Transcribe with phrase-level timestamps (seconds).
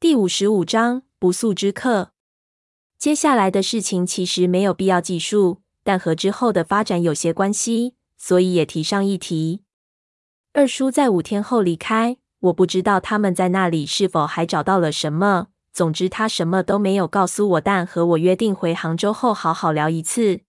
[0.00, 2.12] 第五十五章不速之客。
[2.96, 9.60] 接下来的事情其实没有必要记述，但和之后的发展有些关系，所以也提上一提。
[10.54, 15.48] 二叔在五天后离开，我不知道他们在那里是否还找到了什么。
[15.70, 20.40] 总之，他什么都没有告诉我，但和我约定回杭州后好好聊一次。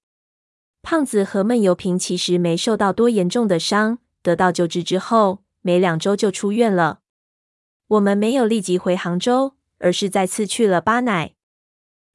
[0.81, 7.00] 胖子和闷油瓶其实没受到多严重的伤，得到救治之后，没两周就出院了。
[7.91, 11.33] 我们没有立即回杭州，而是再次去了巴乃。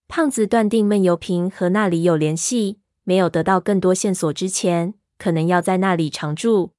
[0.09, 6.73] 胖子断定闷油瓶和那里有联系，没有得到更多线索之前，可能要在那里常住。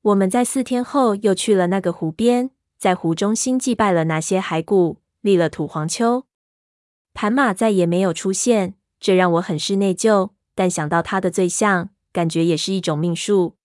[0.00, 6.24] 我们在四天后又去了那个湖边，在湖中心祭拜了那些骸骨，立了土黄丘。
[7.12, 10.30] 盘马再也没有出现，这让我很是内疚。
[10.54, 13.56] 但想到他的罪相，感觉也是一种命数。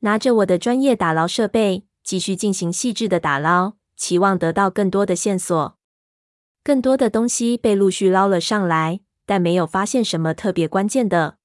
[0.00, 5.78] 拿着我的专业打捞设备，继续进行细致的打捞，期望得到更多的线索。
[6.64, 11.38] 更多的东西被陆续捞了上来，但没有发现什么特别关键的。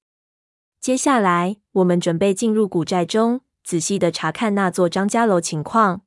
[0.79, 6.01] 接下来，我们准备进入古寨中，仔细的查看那座张家楼情况。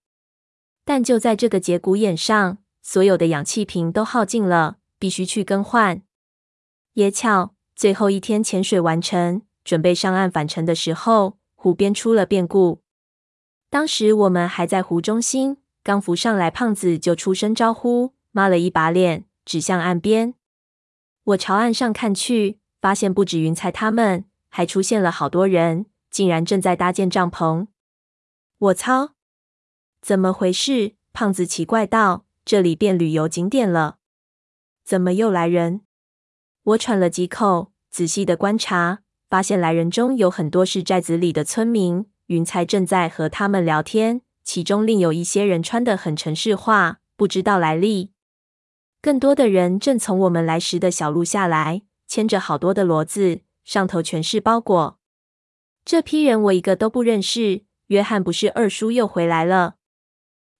[0.85, 6.03] 但就在这个节骨眼上，所有的氧气瓶都耗尽了，必须去更换。
[6.95, 12.83] 也巧，最后一天潜水完成，准备上岸返程的时候，湖边出了变故。
[13.71, 18.15] 当时我们还在湖中心，刚浮上来，胖子就出声招呼。
[18.33, 20.35] 抹了一把脸，指向岸边。
[21.25, 27.67] 我朝岸上看去，发现不止云彩他们，还出现了好多人，竟然正在搭建帐篷。
[28.59, 29.15] 我操！
[30.01, 30.95] 怎么回事？
[31.13, 33.99] 胖子奇怪道：“这里变旅游景点了，
[34.85, 35.81] 怎么又来人？”
[36.63, 42.07] 我喘了几口，仔细的观察，发现来人中有很多是寨子里的村民。
[42.31, 48.13] 云彩正在和他们聊天，其中另有一些人穿得很城市化，不知道来历。
[49.03, 55.01] 更多的人正从我们来时的小路下来，牵着好多的骡子，上头全是包裹。
[55.85, 57.65] 这批人我一个都不认识。
[57.89, 59.75] 约翰不是二叔又回来了？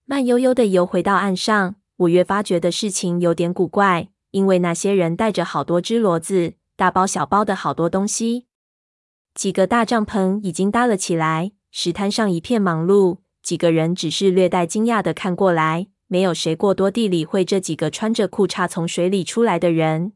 [0.07, 8.49] 慢悠悠的游回到岸上，我越发觉得事情有点古怪，因为那些人带着好多只骡子，大包小包的好多东西。
[9.33, 13.19] 几个大帐篷已经搭了起来，石滩上一片忙碌。
[13.43, 15.89] 几个人只是略带惊讶的看过来。
[16.13, 20.13] 没有谁过多地理会这几个穿着裤衩从水里出来的人，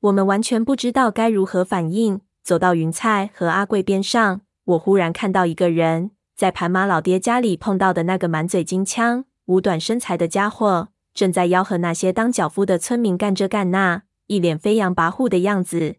[0.00, 2.22] 我们完全不知道该如何反应。
[2.42, 15.96] 走到云菜和阿贵边上，我忽然看到一个人在盘马老爹家里碰到的那个满嘴金枪、五短身材的家伙，正在吆喝那些当脚夫的村民干这干那，一脸飞扬跋扈的样子。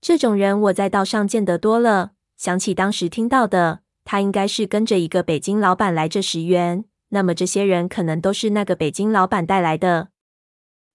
[0.00, 6.84] 这种人我在道上见得多了，想起当时听到的，他应该是跟着一个北京老板来这石原。
[7.08, 10.08] 那么这些人可能都是那个北京老板带来的？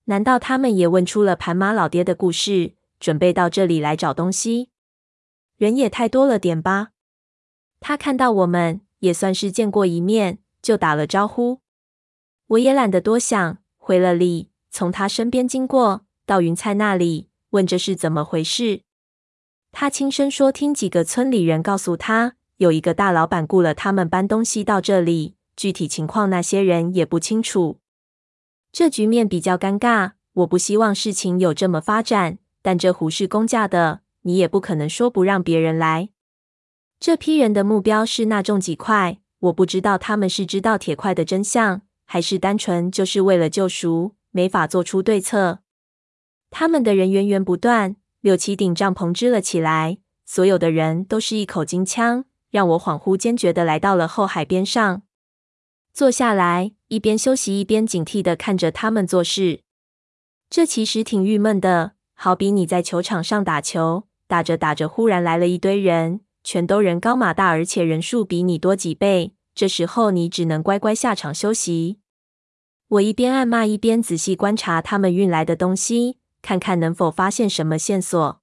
[0.06, 4.70] 难道他们也问出了盘马老爹的故事，准备到这里来找东西？
[5.58, 6.90] 人也太多了点吧？
[7.80, 11.62] 他看到我们也算是见过一面，就打了招呼。
[12.48, 18.82] 我也懒得多想，回了礼，从他身边经过，到云菜那里，问这是怎么回事。
[19.72, 27.80] 他轻声说：“听几个村里人告诉他，有一个大老板雇了他们搬东西到这里。”具体情况，那些人也不清楚。
[28.72, 30.14] 这局面比较尴尬。
[30.34, 36.10] 我不希望事情有这么发展，但这湖是公家的，你也不可能说不让别人来。
[37.00, 45.60] 这批人的目标是那重几块，我不知道他们是知道铁块的真相，还是单纯就是为了救赎，没法做出对策。
[46.50, 55.02] 他们的人源源不断，六七顶帐篷支了起来，所有的人都是一口金枪，让我恍惚间觉得来到了后海边上。
[55.92, 59.62] 坐下来，一边休息一边警惕地看着他们做事。
[60.52, 69.34] 这其实挺郁闷的，好比你在球场上打球，打着打着，忽然来了一堆人，全都人高马大，而且人数比你多几倍。
[69.56, 71.98] 这时候你只能乖乖下场休息。
[72.88, 78.42] 我一边暗骂，一边仔细观察他们运来的东西，看看能否发现什么线索。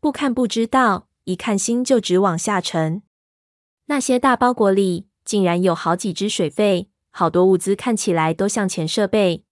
[0.00, 3.02] 不看不知道，一看心就直往下沉。
[3.86, 5.08] 那些大包裹里。
[5.26, 9.44] 竟然有好几只水肺，好多物资看起来都像前设备。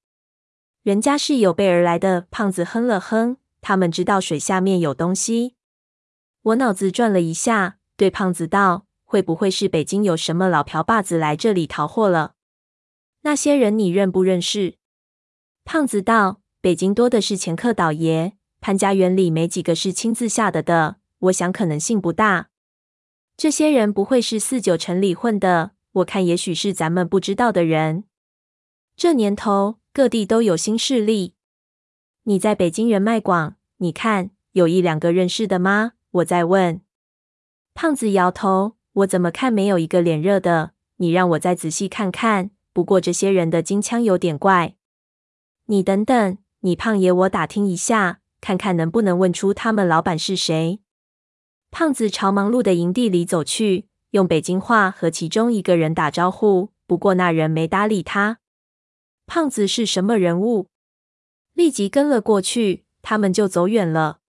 [0.84, 2.28] 人家是有备而来的。
[2.30, 5.56] 胖子哼了哼，他们知道水下面有东西。
[6.42, 12.36] 我脑子转了一下，对胖子道：“会不会是北京有什么老瓢把子来这里淘货了？
[13.22, 14.76] 那些人你认不认识？”
[15.66, 18.32] 胖子道：“北京多的是前客倒爷，
[18.62, 22.48] 潘家园里没几个是亲自下的的，我想可能性不大。”
[23.36, 28.04] 这些人不会是四九城里混的，我看也许是咱们不知道的人。
[28.96, 31.34] 这年头，各地都有新势力。
[32.22, 35.92] 你在北京人脉广，你看有一两个认识的吗？
[36.12, 36.80] 我在问。
[37.74, 40.70] 胖子摇头，我怎么看没有一个脸热的。
[40.96, 42.52] 你让我再仔细看看。
[42.72, 44.76] 不过这些人的京腔有点怪。
[45.66, 50.80] 你等等，你胖爷，我打听一下，看看能不能问出他们老板是谁。
[51.70, 56.70] 胖子朝忙碌的营地里走去，用北京话和其中一个人打招呼。
[56.86, 58.38] 不过那人没搭理他。
[59.26, 60.68] 胖子是什么人物？
[61.52, 64.20] 立即跟了过去，他们就走远了。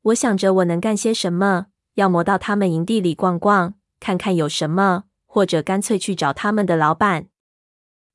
[0.00, 1.66] 我想着我能干些什么，
[1.96, 7.26] 要么到他们营地里逛逛，看看有什么，或者干脆去找他们的老板。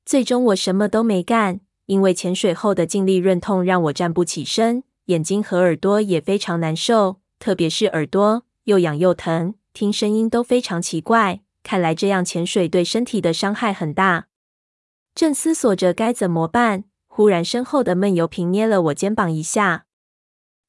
[0.04, 11.40] 最终我什么都没干，因为潜水后的尽力润痛让我站不起身，眼睛和耳朵也非常难受，特别是耳朵又痒又疼，听声音都非常奇怪。
[11.62, 14.26] 看来这样潜水对身体的伤害很大。
[15.14, 19.86] 正思索着该怎么办，忽然身后的闷油瓶捏了我肩膀一下，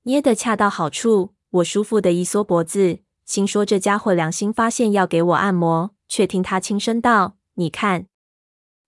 [0.04, 1.34] 捏得恰到好处。
[1.50, 8.08] 我舒服的一缩脖子，心说这家伙良心发现要给我按摩，却听他轻声道：“你看。”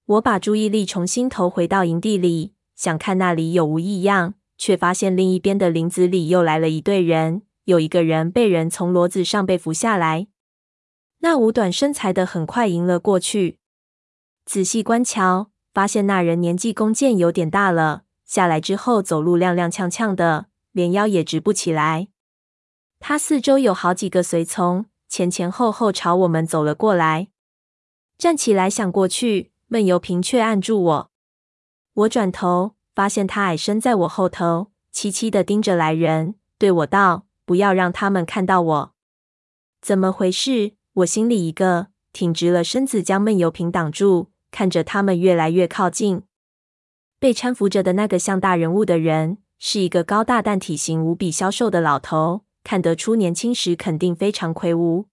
[0.09, 10.25] 我把注意力重新投回到营地里，想看那里有无异样，却发现另一边的林子里又来了一队人，有一个人被人从骡子上被扶下来。
[11.19, 13.59] 那五短身材的很快迎了过去。
[14.45, 18.01] 仔细观瞧，发现那人年纪弓箭有点大了。
[18.25, 22.07] 下来之后，走路踉踉跄跄的，连腰也直不起来。
[22.99, 27.27] 他四周有好几个随从，前前后后朝我们走了过来。
[28.17, 31.11] 站起来想过去，闷油瓶却按住我。
[31.93, 38.93] 我转头，发现他矮身在我后头，凄凄的盯着来人，对我道：“不要让他们看到我。”
[39.81, 40.73] 怎么回事？
[40.93, 44.31] 我心里一个，挺直了身子，将闷油瓶挡住。
[44.51, 46.23] 看着他们越来越靠近，
[47.19, 55.05] 被搀扶着的那个像大人物的人，是一个高大但体型无比消瘦的老头，看得出年轻时肯定非常魁梧。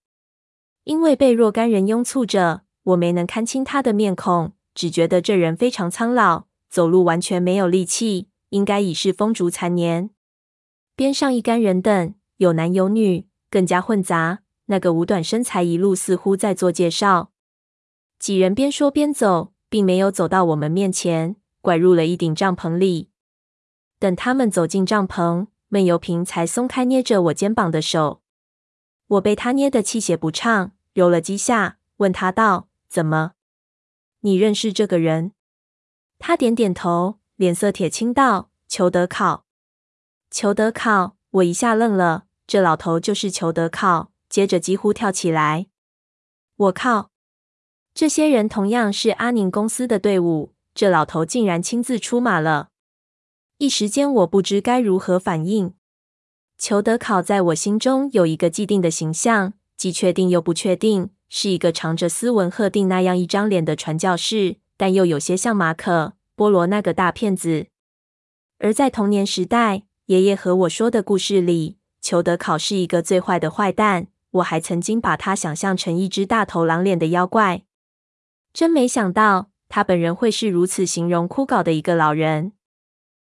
[0.85, 10.09] 因为被若干人拥簇着，我没能看清他的面孔，只觉得这人非常苍老，走路完全没有力气，应该已是风烛残年。
[10.95, 14.39] 边上一干人等，有男有女，更加混杂。
[14.67, 17.31] 那个五短身材一路似乎在做介绍。
[18.19, 23.09] 几人边说边走，并没有走到我们面前，拐入了一顶帐篷里。
[23.99, 28.21] 等他们走进帐篷，闷油瓶才松开捏着我肩膀的手。
[29.07, 33.33] 我被他捏得气血不畅，揉了几下，问他道：“怎么？
[34.21, 35.33] 你认识这个人？”
[36.19, 39.45] 他点点头，脸色铁青道：“裘德考。”
[40.31, 44.11] 裘德考，我一下愣了，这老头就是裘德考。
[44.29, 45.67] 接着几乎跳起来
[46.57, 47.11] ：“我靠！”
[47.95, 52.69] 这些人同样是阿宁公司的队伍，这老头竟然亲自出马了。
[53.57, 55.73] 一时间，我不知该如何反应。
[56.57, 67.67] 裘德考在我心中有一个既定的形象，既确定又不确定，是一个长着斯文赫定那样一张脸的传教士，但又有些像马可波罗那个大骗子。
[68.59, 77.63] 而在童年时代，爷爷和我说的故事里，裘德考是一个最坏的坏蛋，我还曾经把他想象成一只大头狼脸的妖怪。
[78.53, 82.53] 真没想到，他本人会是如此形容枯槁的一个老人。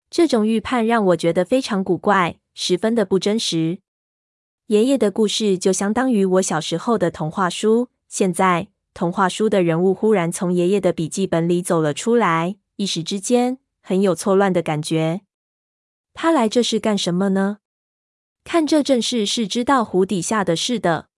[0.10, 3.80] 这种预判让我觉得非常古怪，十分的不真实。
[4.74, 7.90] 爷爷的故事就相当于我小时候的童话书。
[8.08, 15.22] 现在，童话书的人物忽然从爷爷的笔记本里走了出来，一时之间很有错乱的感觉。
[16.16, 17.60] 他来这是干什么呢？
[18.44, 21.10] 看这阵势是知道湖底下的事的。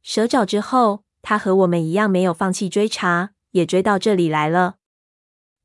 [0.00, 1.04] 蛇找之后。
[1.22, 4.76] 他和我们一样，没有放弃追查，也追到这里来了。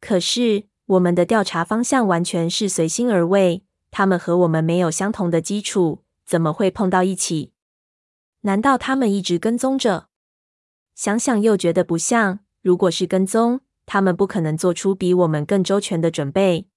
[0.01, 7.53] 可是我们的调查方向完全是随心而为，他们和我们没有相同的基础，怎么会碰到一起？
[8.41, 10.09] 难道他们一直跟踪着？
[10.93, 12.39] 想想又觉得不像。
[12.61, 16.67] 如果是跟踪，他们不可能做出比我们更周全的准备。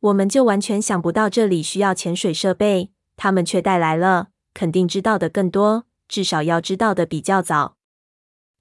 [0.00, 7.76] 我们就完全想不到这里需要潜水设备，他们却带来了，肯定知道的更多，至少要知道的比较早。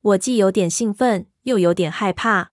[0.01, 2.51] 我既有点兴奋，又有点害怕。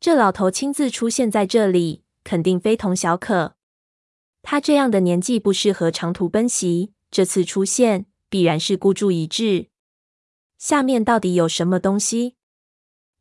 [0.00, 3.56] 这老头亲自出现在这里，肯定非同小可。
[4.42, 9.68] 他这样的年纪不适合长途奔袭，这次出现必然是孤注一掷。
[10.58, 12.36] 下面到底有什么东西？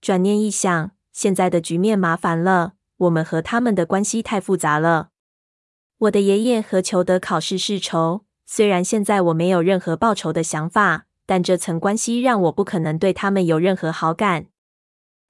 [0.02, 5.10] 转念一想，现在的局面麻烦了，我们和他们的关系太复杂了。
[6.00, 11.06] 我的爷爷和裘德考是世仇，虽然现在我没有任何报仇的想法。
[11.28, 14.48] 但这层关系让我不可能对他们有任何好感，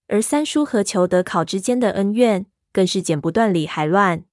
[0.07, 4.23] 而三叔和裘德考之间的恩怨更是剪不断理还乱。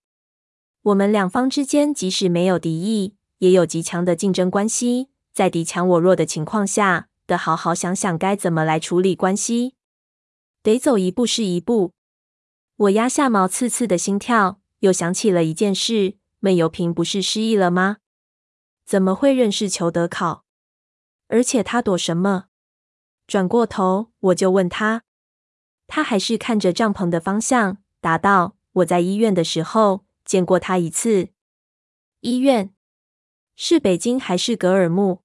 [0.88, 5.08] 我们两方之间即使没有敌意，也有极强的竞争关系。
[5.34, 9.74] 在敌强我弱的情况下，得好好想想该怎么来处理关系。
[10.62, 11.92] 得走一步是一步。
[12.76, 17.98] 我压下毛刺刺的心跳，又想起了一件事：闷油瓶不是失忆了吗？
[18.86, 20.44] 怎么会认识裘德考？
[21.26, 22.46] 而且他躲什么？
[23.26, 25.02] 转过头，我就问他。
[25.86, 31.30] 他还是看着帐篷的方向，答道：“我在医院的时候见过他一次。
[32.20, 32.74] 医院
[33.56, 35.22] 是北京还是格尔木？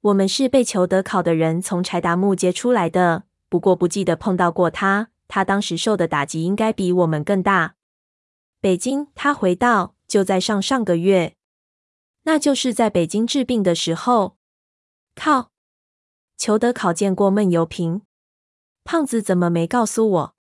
[0.00, 5.10] 我们是被裘德考的人从柴达木接出来的，不过不记得碰到过他。
[5.28, 7.74] 他当时受的打击应该比我们更大。
[8.60, 11.36] 北京，他回道：就在上上个月，
[12.22, 14.38] 那就是在北京治病的时候。
[15.14, 15.50] 靠，
[16.36, 18.02] 裘德考见过闷油瓶。”
[18.84, 20.36] 胖子怎么没告诉我？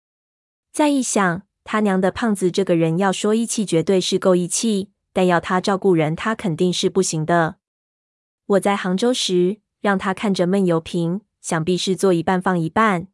[0.73, 7.57] 再一想，他娘的，胖子这个人要说义气，绝对是够义气，但要他照顾人，他肯定是不行的。
[8.47, 13.07] 我在杭州时，让他看着闷油瓶，想必是做一半放一半。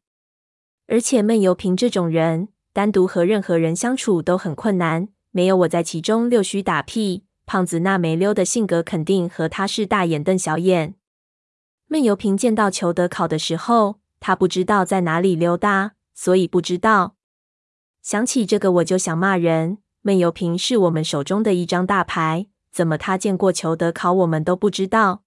[0.88, 10.96] 而且闷油瓶这种人，单独和任何人相处都很困难，没有我在其中溜须打屁，胖子那没溜的性格，肯定和他是大眼瞪小眼。
[11.88, 14.00] 闷油瓶见到裘德考的时候。
[14.20, 17.17] 他不知道在哪里溜达，所以不知道。
[18.08, 19.80] 想起这个，我就想骂人。
[20.00, 25.24] 闷油瓶是我们手中的一张大牌，怎么他见过裘德考，我们都不知道？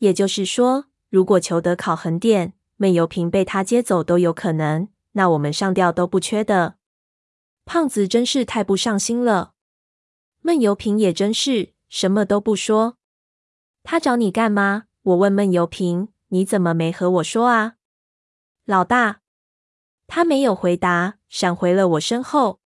[0.00, 4.88] 也就是说，如果裘德考狠点，闷油瓶被他接走都有可能。
[5.12, 6.74] 那我们上吊都不缺的。
[7.64, 9.54] 胖子真是太不上心了。
[10.42, 12.98] 闷油瓶也真是什么都不说。
[13.82, 14.84] 他找你干嘛？
[15.00, 17.76] 我问闷油瓶，你怎么没和我说啊？
[18.66, 19.22] 老大，
[20.06, 22.60] 他没有回答，闪回了我身后。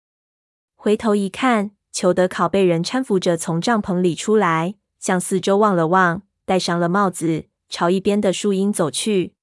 [0.77, 9.35] 回头一看，裘德考被人搀扶着从帐篷里出来，向四周望了望，戴上了帽子，朝一边的树荫走去。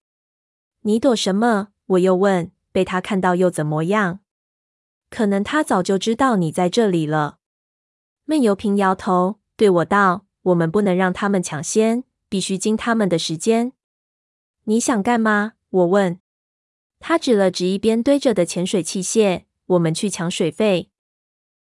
[0.81, 1.69] 你躲什么？
[1.87, 2.51] 我又问。
[2.71, 4.19] 被他看到又怎么样？
[5.09, 7.39] 可能他早就知道你在这里了。
[8.25, 13.73] 闷油瓶摇头，对我道：“我们不能让他们抢先，必须经他们的时间。”
[14.65, 15.53] 你想干嘛？
[15.71, 16.19] 我问。
[16.99, 20.89] 他指了指一边堆着的潜水器械，我们去抢水费。